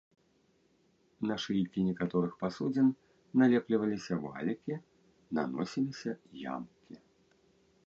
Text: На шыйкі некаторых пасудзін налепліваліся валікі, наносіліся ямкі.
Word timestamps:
На 1.31 1.35
шыйкі 1.43 1.79
некаторых 1.89 2.33
пасудзін 2.41 2.87
налепліваліся 3.41 4.13
валікі, 4.25 4.81
наносіліся 5.39 6.11
ямкі. 6.57 6.93